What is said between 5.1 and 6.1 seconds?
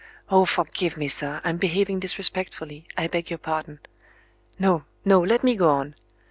let me go on.